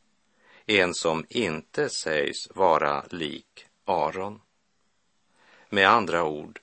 en 0.67 0.95
som 0.95 1.25
inte 1.29 1.89
sägs 1.89 2.49
vara 2.55 3.05
lik 3.11 3.67
Aron? 3.85 4.41
Med 5.69 5.89
andra 5.89 6.25
ord, 6.25 6.61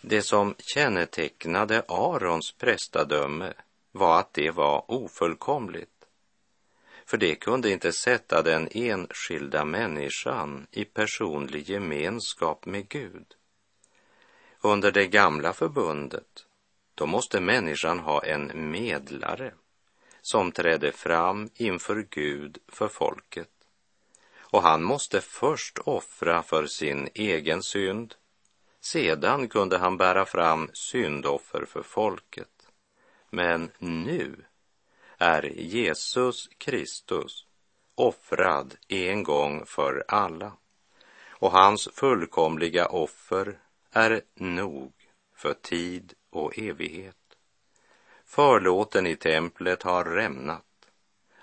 det 0.00 0.22
som 0.22 0.54
kännetecknade 0.58 1.84
Arons 1.88 2.52
prästadöme 2.52 3.52
var 3.92 4.18
att 4.18 4.34
det 4.34 4.50
var 4.50 4.90
ofullkomligt. 4.90 5.90
För 7.06 7.16
det 7.16 7.34
kunde 7.34 7.70
inte 7.70 7.92
sätta 7.92 8.42
den 8.42 8.68
enskilda 8.72 9.64
människan 9.64 10.66
i 10.70 10.84
personlig 10.84 11.68
gemenskap 11.68 12.66
med 12.66 12.88
Gud. 12.88 13.34
Under 14.60 14.92
det 14.92 15.06
gamla 15.06 15.52
förbundet, 15.52 16.46
då 16.94 17.06
måste 17.06 17.40
människan 17.40 17.98
ha 17.98 18.24
en 18.24 18.70
medlare 18.70 19.54
som 20.22 20.52
trädde 20.52 20.92
fram 20.92 21.50
inför 21.54 22.06
Gud 22.10 22.58
för 22.68 22.88
folket. 22.88 23.50
Och 24.38 24.62
han 24.62 24.82
måste 24.82 25.20
först 25.20 25.78
offra 25.78 26.42
för 26.42 26.66
sin 26.66 27.08
egen 27.14 27.62
synd 27.62 28.14
sedan 28.80 29.48
kunde 29.48 29.78
han 29.78 29.96
bära 29.96 30.24
fram 30.24 30.70
syndoffer 30.72 31.64
för 31.64 31.82
folket. 31.82 32.59
Men 33.30 33.70
nu 33.78 34.44
är 35.18 35.42
Jesus 35.42 36.48
Kristus 36.58 37.46
offrad 37.94 38.76
en 38.88 39.22
gång 39.22 39.66
för 39.66 40.04
alla 40.08 40.52
och 41.40 41.52
hans 41.52 41.88
fullkomliga 41.92 42.86
offer 42.86 43.58
är 43.92 44.22
nog 44.34 44.92
för 45.34 45.54
tid 45.54 46.14
och 46.30 46.58
evighet. 46.58 47.16
Förlåten 48.24 49.06
i 49.06 49.16
templet 49.16 49.82
har 49.82 50.04
rämnat. 50.04 50.64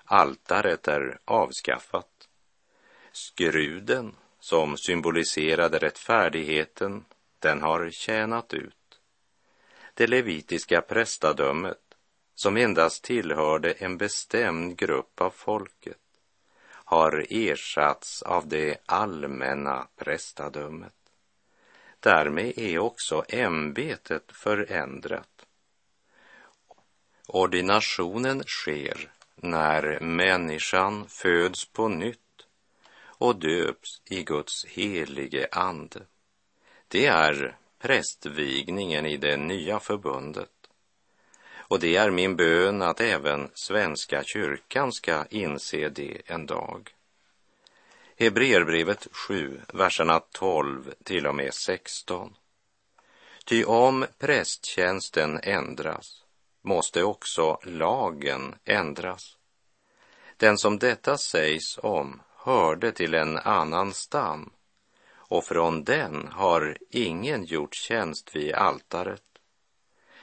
Altaret 0.04 0.88
är 0.88 1.20
avskaffat. 1.26 2.30
Skruden, 3.12 4.16
som 4.40 4.78
symboliserade 4.78 5.78
rättfärdigheten, 5.78 7.06
den 7.40 7.62
har 7.62 7.90
tjänat 7.90 8.54
ut. 8.54 8.77
Det 9.98 10.08
levitiska 10.08 10.82
prästadömet, 10.82 11.96
som 12.36 12.58
endast 12.58 13.04
tillhörde 13.04 13.72
en 13.72 13.98
bestämd 13.98 14.78
grupp 14.78 15.22
av 15.22 15.30
folket, 15.30 15.98
har 16.68 17.26
ersatts 17.30 18.22
av 18.22 18.48
det 18.48 18.78
allmänna 18.86 19.88
prästadömet. 19.96 20.94
Därmed 22.00 22.58
är 22.58 22.80
också 22.80 23.26
ämbetet 23.30 24.32
förändrat. 24.32 25.46
Ordinationen 27.28 28.44
sker 28.44 29.12
när 29.36 30.00
människan 30.00 31.08
föds 31.08 31.66
på 31.66 31.88
nytt 31.88 32.48
och 33.00 33.36
döps 33.36 34.02
i 34.06 34.24
Guds 34.24 34.66
helige 34.66 35.48
ande. 35.52 36.02
Det 36.88 37.06
är 37.06 37.58
prästvigningen 37.80 39.06
i 39.06 39.18
det 39.18 39.38
nya 39.38 39.80
förbundet. 39.80 40.50
Och 41.70 41.80
det 41.80 41.96
är 41.96 42.10
min 42.10 42.36
bön 42.36 42.82
att 42.82 43.02
även 43.02 43.50
Svenska 43.54 44.24
kyrkan 44.24 44.92
ska 44.92 45.26
inse 45.30 45.90
det 45.90 46.22
en 46.26 46.46
dag. 46.46 46.94
Hebreerbrevet 48.20 49.08
7, 49.12 49.62
verserna 49.74 50.20
12 50.20 50.94
till 51.04 51.28
och 51.28 51.36
med 51.36 51.54
16. 51.54 52.36
Ty 53.46 53.64
om 53.64 54.06
prästtjänsten 54.20 55.40
ändras 55.44 56.24
måste 56.62 57.04
också 57.04 57.60
lagen 57.64 58.56
ändras. 58.66 59.38
Den 60.38 60.58
som 60.58 60.80
detta 60.80 61.18
sägs 61.18 61.78
om 61.78 62.22
hörde 62.36 62.92
till 62.92 63.14
en 63.14 63.38
annan 63.38 63.94
stam 63.94 64.50
och 65.28 65.44
från 65.44 65.84
den 65.84 66.28
har 66.28 66.78
ingen 66.90 67.46
gjort 67.46 67.76
tjänst 67.76 68.36
vid 68.36 68.54
altaret. 68.54 69.24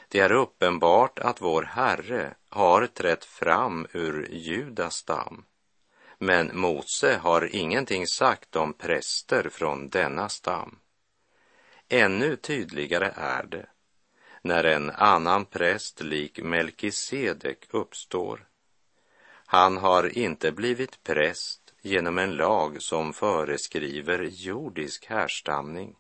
Det 0.09 0.21
är 0.21 0.33
uppenbart 0.33 1.19
att 1.19 1.41
vår 1.41 1.63
Herre 1.63 2.35
har 2.49 2.87
trätt 2.87 3.25
fram 3.25 3.87
ur 3.93 4.29
Judas 4.31 4.95
stam, 4.95 5.45
men 6.19 6.51
Mose 6.59 7.17
har 7.17 7.55
ingenting 7.57 8.07
sagt 8.07 8.57
om 8.57 8.73
präster 8.73 9.49
från 9.49 9.89
denna 9.89 10.29
stam. 10.29 10.79
Ännu 11.89 12.37
tydligare 12.37 13.13
är 13.17 13.43
det 13.43 13.67
när 14.43 14.65
en 14.65 14.91
annan 14.91 15.45
präst 15.45 16.01
lik 16.03 16.43
Melkisedek 16.43 17.67
uppstår. 17.71 18.47
Han 19.47 19.77
har 19.77 20.19
inte 20.19 20.53
blivit 20.53 21.03
präst 21.03 21.64
genom 21.87 22.19
en 22.19 22.37
lag 22.37 22.83
som 22.83 23.13
föreskriver 23.13 24.29
jordisk 24.31 25.07
härstamning, 25.07 25.97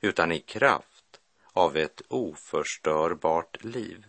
utan 0.00 0.32
i 0.32 0.40
kraft 0.40 1.20
av 1.52 1.76
ett 1.76 2.02
oförstörbart 2.08 3.64
liv. 3.64 4.06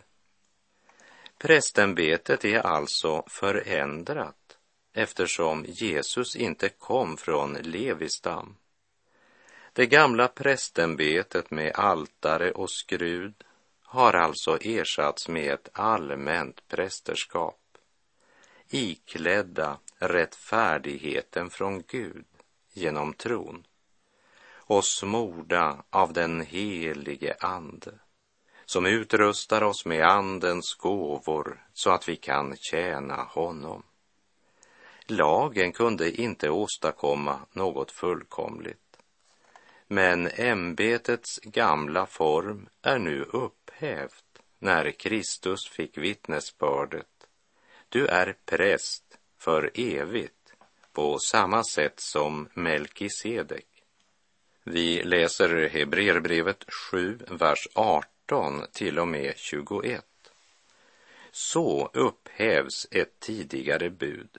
Prästämbetet 1.38 2.44
är 2.44 2.58
alltså 2.58 3.24
förändrat 3.26 4.58
eftersom 4.92 5.64
Jesus 5.68 6.36
inte 6.36 6.68
kom 6.68 7.16
från 7.16 7.52
Levistam. 7.52 8.56
Det 9.72 9.86
gamla 9.86 10.28
prästämbetet 10.28 11.50
med 11.50 11.72
altare 11.74 12.52
och 12.52 12.70
skrud 12.70 13.44
har 13.82 14.12
alltså 14.12 14.58
ersatts 14.60 15.28
med 15.28 15.54
ett 15.54 15.68
allmänt 15.72 16.68
prästerskap 16.68 17.60
iklädda 18.68 19.78
rättfärdigheten 19.98 21.50
från 21.50 21.82
Gud 21.82 22.26
genom 22.72 23.12
tron 23.12 23.66
och 24.48 24.84
smorda 24.84 25.84
av 25.90 26.12
den 26.12 26.40
helige 26.40 27.36
Ande 27.40 27.98
som 28.64 28.86
utrustar 28.86 29.62
oss 29.62 29.84
med 29.84 30.02
Andens 30.02 30.74
gåvor 30.74 31.66
så 31.72 31.90
att 31.90 32.08
vi 32.08 32.16
kan 32.16 32.56
tjäna 32.56 33.16
honom. 33.16 33.82
Lagen 35.06 35.72
kunde 35.72 36.20
inte 36.20 36.50
åstadkomma 36.50 37.40
något 37.52 37.92
fullkomligt. 37.92 38.98
Men 39.86 40.26
ämbetets 40.26 41.38
gamla 41.42 42.06
form 42.06 42.68
är 42.82 42.98
nu 42.98 43.22
upphävt 43.22 44.24
när 44.58 44.90
Kristus 44.90 45.68
fick 45.68 45.98
vittnesbördet 45.98 47.06
du 47.88 48.06
är 48.06 48.36
präst 48.46 49.05
för 49.38 49.70
evigt 49.74 50.32
på 50.92 51.18
samma 51.18 51.64
sätt 51.64 52.00
som 52.00 52.48
Melkisedek. 52.54 53.66
Vi 54.64 55.02
läser 55.02 55.68
Hebreerbrevet 55.68 56.64
7, 56.90 57.18
vers 57.30 57.68
18 57.74 58.66
till 58.72 58.98
och 58.98 59.08
med 59.08 59.32
21. 59.36 60.04
Så 61.30 61.90
upphävs 61.92 62.86
ett 62.90 63.20
tidigare 63.20 63.90
bud 63.90 64.38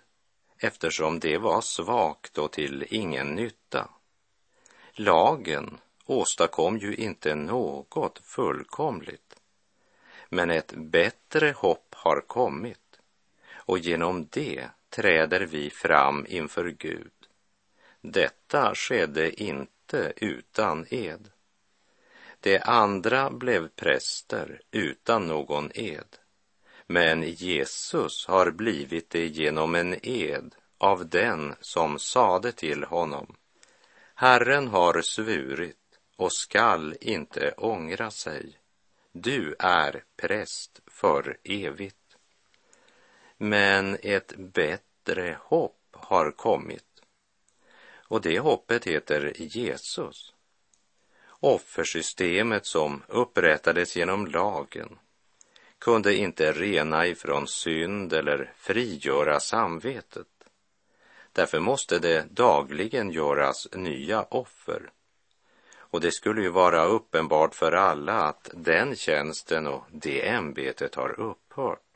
eftersom 0.60 1.20
det 1.20 1.38
var 1.38 1.62
svagt 1.62 2.38
och 2.38 2.52
till 2.52 2.86
ingen 2.90 3.36
nytta. 3.36 3.90
Lagen 4.92 5.78
åstadkom 6.06 6.78
ju 6.78 6.96
inte 6.96 7.36
något 7.36 8.20
fullkomligt. 8.24 9.36
Men 10.30 10.52
ett 10.52 10.74
bättre 10.76 11.52
hopp 11.52 11.96
har 11.96 12.22
kommit 12.22 13.00
och 13.54 13.80
genom 13.80 14.28
det 14.32 14.70
träder 14.98 15.40
vi 15.40 15.70
fram 15.70 16.26
inför 16.30 16.66
Gud. 16.66 17.12
Detta 18.02 18.76
skedde 18.76 19.44
inte 19.44 20.14
utan 20.16 20.86
ed. 20.90 21.30
De 22.40 22.60
andra 22.60 23.32
blev 23.32 23.68
präster 23.68 24.62
utan 24.72 25.28
någon 25.28 25.72
ed. 25.76 26.18
Men 26.88 27.24
Jesus 27.24 28.28
har 28.28 28.52
blivit 28.52 29.10
det 29.10 29.28
genom 29.28 29.76
en 29.76 30.06
ed 30.06 30.56
av 30.78 31.10
den 31.10 31.56
som 31.62 32.00
sade 32.00 32.52
till 32.52 32.84
honom. 32.84 33.36
Herren 34.16 34.68
har 34.68 35.02
svurit 35.02 36.00
och 36.16 36.34
skall 36.34 36.96
inte 37.02 37.52
ångra 37.58 38.12
sig. 38.12 38.58
Du 39.12 39.56
är 39.60 40.04
präst 40.22 40.82
för 40.88 41.38
evigt. 41.44 42.18
Men 43.38 43.98
ett 44.02 44.34
bett 44.38 44.87
bättre 45.08 45.38
hopp 45.44 45.80
har 45.92 46.32
kommit. 46.32 46.84
Och 48.10 48.22
det 48.22 48.40
hoppet 48.40 48.88
heter 48.88 49.34
Jesus. 49.38 50.34
Offersystemet 51.40 52.66
som 52.66 53.04
upprättades 53.08 53.96
genom 53.96 54.28
lagen 54.28 55.00
kunde 55.80 56.16
inte 56.16 56.52
rena 56.52 57.08
ifrån 57.08 57.48
synd 57.48 58.14
eller 58.14 58.54
frigöra 58.58 59.40
samvetet. 59.40 60.28
Därför 61.32 61.60
måste 61.60 62.00
det 62.00 62.26
dagligen 62.32 63.12
göras 63.12 63.68
nya 63.74 64.24
offer. 64.24 64.92
Och 65.78 66.02
det 66.02 66.12
skulle 66.12 66.42
ju 66.42 66.50
vara 66.50 66.86
uppenbart 66.86 67.56
för 67.56 67.72
alla 67.72 68.14
att 68.14 68.50
den 68.54 68.96
tjänsten 68.96 69.68
och 69.68 69.84
det 69.92 70.28
ämbetet 70.28 70.96
har 70.96 71.20
upphört. 71.20 71.87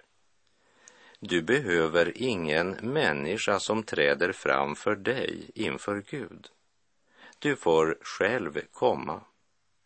Du 1.23 1.41
behöver 1.41 2.17
ingen 2.17 2.69
människa 2.71 3.59
som 3.59 3.83
träder 3.83 4.31
fram 4.31 4.75
för 4.75 4.95
dig 4.95 5.51
inför 5.55 6.03
Gud. 6.09 6.47
Du 7.39 7.55
får 7.55 7.97
själv 8.01 8.61
komma, 8.71 9.21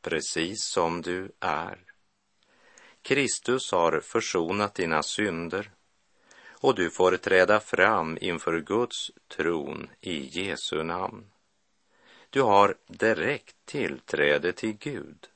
precis 0.01 0.63
som 0.63 1.01
du 1.01 1.31
är. 1.39 1.79
Kristus 3.01 3.71
har 3.71 3.99
försonat 3.99 4.75
dina 4.75 5.03
synder 5.03 5.71
och 6.49 6.75
du 6.75 6.89
får 6.89 7.17
träda 7.17 7.59
fram 7.59 8.17
inför 8.21 8.59
Guds 8.59 9.11
tron 9.27 9.89
i 10.01 10.39
Jesu 10.39 10.83
namn. 10.83 11.31
Du 12.29 12.41
har 12.41 12.75
direkt 12.87 13.55
tillträde 13.65 14.51
till 14.53 14.77
Gud, 14.77 15.27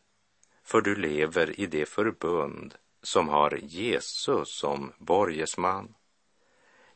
för 0.64 0.82
du 0.82 0.96
lever 0.96 1.60
i 1.60 1.66
det 1.66 1.86
förbund 1.86 2.76
som 3.02 3.30
har 3.30 3.60
Jesus 3.62 4.60
som 4.60 4.94
borgesman. 4.98 5.96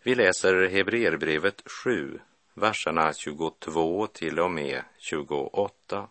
Vi 0.03 0.15
läser 0.15 0.67
Hebreerbrevet 0.69 1.63
7, 1.83 2.19
verserna 2.53 3.13
22 3.13 4.07
till 4.07 4.39
och 4.39 4.51
med 4.51 4.83
28 4.97 6.09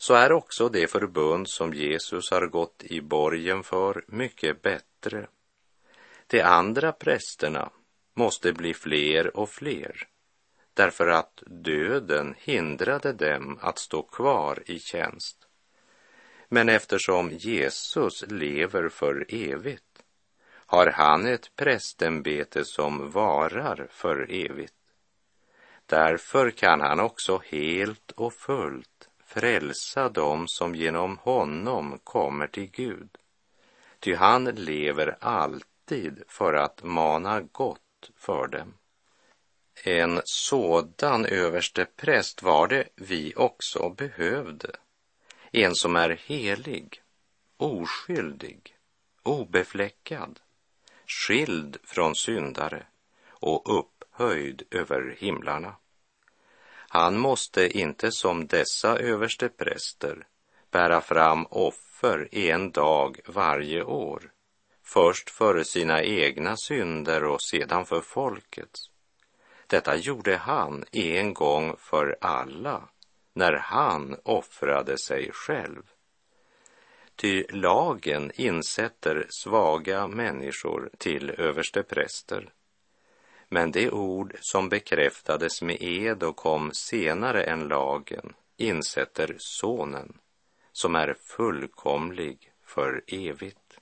så 0.00 0.14
är 0.14 0.32
också 0.32 0.68
det 0.68 0.90
förbund 0.90 1.48
som 1.48 1.74
Jesus 1.74 2.30
har 2.30 2.46
gått 2.46 2.82
i 2.84 3.00
borgen 3.00 3.62
för 3.62 4.04
mycket 4.06 4.62
bättre. 4.62 5.28
De 6.26 6.42
andra 6.42 6.92
prästerna 6.92 7.70
måste 8.14 8.52
bli 8.52 8.74
fler 8.74 9.36
och 9.36 9.50
fler 9.50 10.08
därför 10.78 11.08
att 11.08 11.42
döden 11.46 12.34
hindrade 12.38 13.12
dem 13.12 13.58
att 13.62 13.78
stå 13.78 14.02
kvar 14.02 14.62
i 14.66 14.78
tjänst. 14.78 15.47
Men 16.48 16.68
eftersom 16.68 17.30
Jesus 17.30 18.24
lever 18.28 18.88
för 18.88 19.26
evigt 19.28 19.84
har 20.50 20.86
han 20.86 21.26
ett 21.26 21.56
prästämbete 21.56 22.64
som 22.64 23.10
varar 23.10 23.86
för 23.90 24.30
evigt. 24.30 24.74
Därför 25.86 26.50
kan 26.50 26.80
han 26.80 27.00
också 27.00 27.42
helt 27.44 28.10
och 28.10 28.32
fullt 28.32 29.08
frälsa 29.24 30.08
dem 30.08 30.44
som 30.48 30.74
genom 30.74 31.18
honom 31.18 31.98
kommer 32.04 32.46
till 32.46 32.70
Gud. 32.70 33.08
Ty 34.00 34.14
han 34.14 34.44
lever 34.44 35.16
alltid 35.20 36.22
för 36.28 36.54
att 36.54 36.82
mana 36.82 37.40
gott 37.40 38.10
för 38.16 38.46
dem. 38.46 38.74
En 39.84 40.20
sådan 40.24 41.26
överste 41.26 41.86
präst 41.96 42.42
var 42.42 42.68
det 42.68 42.88
vi 42.94 43.34
också 43.36 43.88
behövde. 43.88 44.70
En 45.52 45.74
som 45.74 45.96
är 45.96 46.10
helig, 46.26 47.02
oskyldig, 47.56 48.76
obefläckad, 49.22 50.40
skild 51.06 51.76
från 51.84 52.14
syndare 52.14 52.86
och 53.28 53.78
upphöjd 53.78 54.62
över 54.70 55.16
himlarna. 55.18 55.76
Han 56.88 57.18
måste 57.18 57.78
inte 57.78 58.12
som 58.12 58.46
dessa 58.46 58.98
överstepräster 58.98 60.26
bära 60.70 61.00
fram 61.00 61.46
offer 61.46 62.28
en 62.32 62.70
dag 62.70 63.20
varje 63.26 63.82
år, 63.84 64.32
först 64.84 65.30
för 65.30 65.62
sina 65.62 66.02
egna 66.02 66.56
synder 66.56 67.24
och 67.24 67.42
sedan 67.42 67.86
för 67.86 68.00
folkets. 68.00 68.90
Detta 69.66 69.96
gjorde 69.96 70.36
han 70.36 70.84
en 70.92 71.34
gång 71.34 71.76
för 71.78 72.16
alla 72.20 72.88
när 73.38 73.52
han 73.52 74.16
offrade 74.22 74.98
sig 74.98 75.30
själv. 75.32 75.82
Ty 77.16 77.44
lagen 77.48 78.32
insätter 78.34 79.26
svaga 79.28 80.06
människor 80.08 80.90
till 80.98 81.30
överstepräster 81.30 82.52
men 83.48 83.70
det 83.70 83.90
ord 83.90 84.36
som 84.40 84.68
bekräftades 84.68 85.62
med 85.62 85.82
ed 85.82 86.22
och 86.22 86.36
kom 86.36 86.70
senare 86.72 87.42
än 87.42 87.68
lagen 87.68 88.34
insätter 88.56 89.34
Sonen, 89.38 90.18
som 90.72 90.94
är 90.94 91.14
fullkomlig 91.14 92.52
för 92.64 93.02
evigt. 93.06 93.78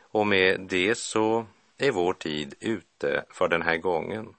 Och 0.00 0.26
med 0.26 0.60
det 0.60 0.98
så 0.98 1.46
är 1.78 1.90
vår 1.90 2.12
tid 2.12 2.54
ute 2.60 3.24
för 3.30 3.48
den 3.48 3.62
här 3.62 3.76
gången. 3.76 4.34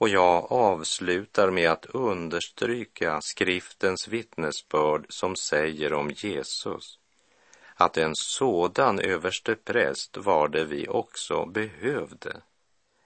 Och 0.00 0.08
jag 0.08 0.52
avslutar 0.52 1.50
med 1.50 1.70
att 1.70 1.86
understryka 1.86 3.20
skriftens 3.20 4.08
vittnesbörd 4.08 5.06
som 5.08 5.36
säger 5.36 5.92
om 5.92 6.10
Jesus 6.10 6.98
att 7.74 7.96
en 7.96 8.14
sådan 8.14 9.00
överste 9.00 9.54
präst 9.54 10.16
var 10.16 10.48
det 10.48 10.64
vi 10.64 10.88
också 10.88 11.46
behövde 11.46 12.40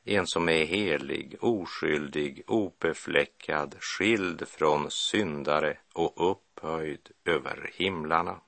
en 0.04 0.26
som 0.26 0.48
är 0.48 0.64
helig, 0.64 1.36
oskyldig, 1.40 2.42
obefläckad, 2.46 3.76
skild 3.80 4.48
från 4.48 4.90
syndare 4.90 5.78
och 5.92 6.30
upphöjd 6.30 7.10
över 7.24 7.70
himlarna. 7.74 8.40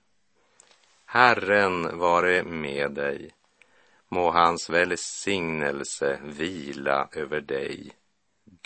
Herren 1.05 1.99
vare 1.99 2.43
med 2.43 2.93
dig. 2.93 3.31
Må 4.09 4.31
hans 4.31 4.71
välsignelse 4.71 6.21
vila 6.25 7.09
över 7.13 7.41
dig. 7.41 7.93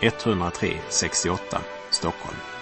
103 0.00 0.80
68, 0.88 1.60
Stockholm. 1.90 2.57